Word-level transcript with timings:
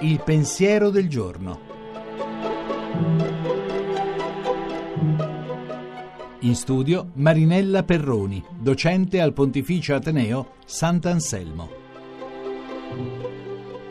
Il 0.00 0.20
pensiero 0.24 0.90
del 0.90 1.08
giorno. 1.08 1.60
In 6.40 6.54
studio 6.54 7.10
Marinella 7.14 7.84
Perroni, 7.84 8.44
docente 8.58 9.20
al 9.20 9.32
Pontificio 9.32 9.94
Ateneo 9.94 10.56
Sant'Anselmo. 10.64 11.68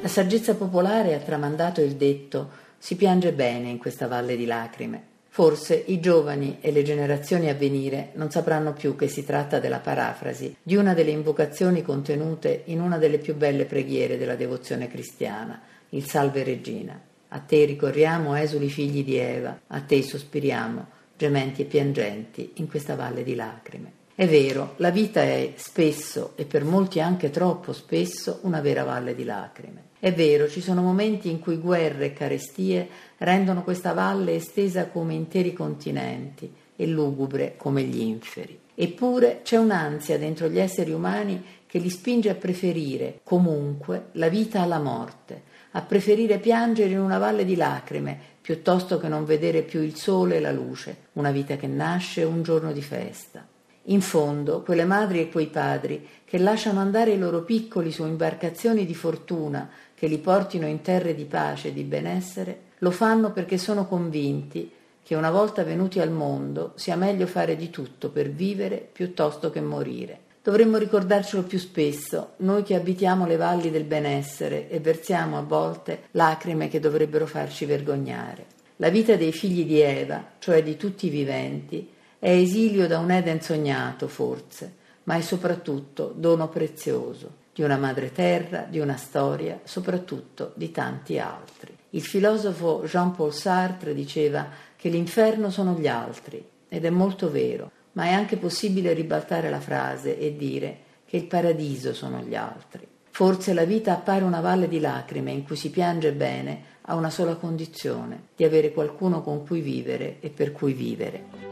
La 0.00 0.08
saggezza 0.08 0.54
popolare 0.56 1.14
ha 1.14 1.20
tramandato 1.20 1.80
il 1.80 1.94
detto 1.94 2.50
si 2.78 2.96
piange 2.96 3.32
bene 3.32 3.68
in 3.68 3.78
questa 3.78 4.08
valle 4.08 4.36
di 4.36 4.44
lacrime. 4.44 5.11
Forse 5.34 5.82
i 5.86 5.98
giovani 5.98 6.58
e 6.60 6.70
le 6.72 6.82
generazioni 6.82 7.48
a 7.48 7.54
venire 7.54 8.10
non 8.16 8.30
sapranno 8.30 8.74
più 8.74 8.96
che 8.96 9.08
si 9.08 9.24
tratta 9.24 9.60
della 9.60 9.78
parafrasi 9.78 10.56
di 10.62 10.76
una 10.76 10.92
delle 10.92 11.10
invocazioni 11.10 11.80
contenute 11.80 12.64
in 12.66 12.82
una 12.82 12.98
delle 12.98 13.16
più 13.16 13.34
belle 13.34 13.64
preghiere 13.64 14.18
della 14.18 14.34
devozione 14.34 14.88
cristiana, 14.88 15.58
il 15.88 16.04
Salve 16.04 16.44
Regina. 16.44 17.00
A 17.28 17.38
te 17.38 17.64
ricorriamo, 17.64 18.34
esuli 18.34 18.68
figli 18.68 19.02
di 19.02 19.16
Eva, 19.16 19.58
a 19.68 19.80
te 19.80 20.02
sospiriamo, 20.02 20.86
gementi 21.16 21.62
e 21.62 21.64
piangenti, 21.64 22.50
in 22.56 22.68
questa 22.68 22.94
valle 22.94 23.24
di 23.24 23.34
lacrime. 23.34 23.90
È 24.14 24.28
vero, 24.28 24.74
la 24.76 24.90
vita 24.90 25.22
è 25.22 25.54
spesso, 25.56 26.34
e 26.36 26.44
per 26.44 26.64
molti 26.64 27.00
anche 27.00 27.30
troppo 27.30 27.72
spesso, 27.72 28.40
una 28.42 28.60
vera 28.60 28.84
valle 28.84 29.14
di 29.14 29.24
lacrime. 29.24 29.91
È 30.02 30.12
vero, 30.12 30.48
ci 30.48 30.60
sono 30.60 30.82
momenti 30.82 31.30
in 31.30 31.38
cui 31.38 31.58
guerre 31.58 32.06
e 32.06 32.12
carestie 32.12 32.88
rendono 33.18 33.62
questa 33.62 33.92
valle 33.92 34.34
estesa 34.34 34.88
come 34.88 35.14
interi 35.14 35.52
continenti 35.52 36.52
e 36.74 36.86
lugubre 36.88 37.54
come 37.56 37.84
gli 37.84 38.00
inferi. 38.00 38.58
Eppure 38.74 39.42
c'è 39.44 39.58
un'ansia 39.58 40.18
dentro 40.18 40.48
gli 40.48 40.58
esseri 40.58 40.90
umani 40.90 41.40
che 41.68 41.78
li 41.78 41.88
spinge 41.88 42.30
a 42.30 42.34
preferire 42.34 43.20
comunque 43.22 44.06
la 44.14 44.28
vita 44.28 44.60
alla 44.60 44.80
morte, 44.80 45.42
a 45.70 45.82
preferire 45.82 46.40
piangere 46.40 46.90
in 46.90 46.98
una 46.98 47.18
valle 47.18 47.44
di 47.44 47.54
lacrime 47.54 48.18
piuttosto 48.40 48.98
che 48.98 49.06
non 49.06 49.24
vedere 49.24 49.62
più 49.62 49.82
il 49.82 49.94
sole 49.94 50.38
e 50.38 50.40
la 50.40 50.50
luce, 50.50 50.96
una 51.12 51.30
vita 51.30 51.54
che 51.54 51.68
nasce 51.68 52.24
un 52.24 52.42
giorno 52.42 52.72
di 52.72 52.82
festa. 52.82 53.46
In 53.86 54.00
fondo, 54.00 54.62
quelle 54.62 54.84
madri 54.84 55.20
e 55.20 55.28
quei 55.28 55.48
padri 55.48 56.06
che 56.24 56.38
lasciano 56.38 56.78
andare 56.78 57.12
i 57.12 57.18
loro 57.18 57.42
piccoli 57.42 57.90
su 57.90 58.04
imbarcazioni 58.04 58.86
di 58.86 58.94
fortuna 58.94 59.68
che 59.94 60.06
li 60.06 60.18
portino 60.18 60.66
in 60.66 60.82
terre 60.82 61.14
di 61.14 61.24
pace 61.24 61.68
e 61.68 61.72
di 61.72 61.82
benessere, 61.82 62.70
lo 62.78 62.90
fanno 62.90 63.32
perché 63.32 63.58
sono 63.58 63.86
convinti 63.86 64.70
che 65.02 65.14
una 65.16 65.30
volta 65.30 65.64
venuti 65.64 65.98
al 65.98 66.10
mondo 66.10 66.72
sia 66.76 66.94
meglio 66.94 67.26
fare 67.26 67.56
di 67.56 67.70
tutto 67.70 68.10
per 68.10 68.30
vivere 68.30 68.88
piuttosto 68.92 69.50
che 69.50 69.60
morire. 69.60 70.18
Dovremmo 70.42 70.76
ricordarcelo 70.76 71.42
più 71.42 71.58
spesso, 71.58 72.32
noi 72.38 72.62
che 72.62 72.74
abitiamo 72.74 73.26
le 73.26 73.36
valli 73.36 73.70
del 73.70 73.84
benessere 73.84 74.68
e 74.68 74.80
versiamo 74.80 75.38
a 75.38 75.42
volte 75.42 76.04
lacrime 76.12 76.68
che 76.68 76.80
dovrebbero 76.80 77.26
farci 77.26 77.64
vergognare. 77.64 78.46
La 78.76 78.88
vita 78.88 79.14
dei 79.14 79.32
figli 79.32 79.64
di 79.64 79.80
Eva, 79.80 80.24
cioè 80.38 80.62
di 80.62 80.76
tutti 80.76 81.06
i 81.06 81.10
viventi, 81.10 81.88
è 82.22 82.30
esilio 82.30 82.86
da 82.86 83.00
un 83.00 83.10
Eden 83.10 83.40
sognato, 83.40 84.06
forse, 84.06 84.74
ma 85.02 85.16
è 85.16 85.20
soprattutto 85.22 86.14
dono 86.16 86.48
prezioso 86.48 87.32
di 87.52 87.64
una 87.64 87.76
madre 87.76 88.12
terra, 88.12 88.60
di 88.60 88.78
una 88.78 88.96
storia, 88.96 89.58
soprattutto 89.64 90.52
di 90.54 90.70
tanti 90.70 91.18
altri. 91.18 91.76
Il 91.90 92.02
filosofo 92.02 92.84
Jean-Paul 92.86 93.34
Sartre 93.34 93.92
diceva 93.92 94.46
che 94.76 94.88
l'inferno 94.88 95.50
sono 95.50 95.74
gli 95.76 95.88
altri, 95.88 96.46
ed 96.68 96.84
è 96.84 96.90
molto 96.90 97.28
vero, 97.28 97.72
ma 97.94 98.04
è 98.04 98.12
anche 98.12 98.36
possibile 98.36 98.92
ribaltare 98.92 99.50
la 99.50 99.58
frase 99.58 100.16
e 100.16 100.36
dire 100.36 100.78
che 101.04 101.16
il 101.16 101.24
paradiso 101.24 101.92
sono 101.92 102.20
gli 102.20 102.36
altri. 102.36 102.86
Forse 103.10 103.52
la 103.52 103.64
vita 103.64 103.94
appare 103.94 104.22
una 104.22 104.40
valle 104.40 104.68
di 104.68 104.78
lacrime 104.78 105.32
in 105.32 105.42
cui 105.42 105.56
si 105.56 105.70
piange 105.70 106.12
bene 106.12 106.62
a 106.82 106.94
una 106.94 107.10
sola 107.10 107.34
condizione, 107.34 108.28
di 108.36 108.44
avere 108.44 108.70
qualcuno 108.70 109.22
con 109.22 109.44
cui 109.44 109.60
vivere 109.60 110.18
e 110.20 110.30
per 110.30 110.52
cui 110.52 110.72
vivere. 110.72 111.51